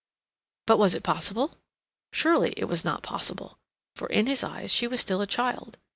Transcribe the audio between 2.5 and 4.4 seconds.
it was not possible. For in